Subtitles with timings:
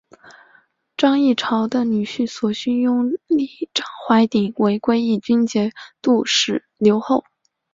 [0.97, 7.23] 张议潮的女婿索勋拥立张淮鼎为归义军节度使留后。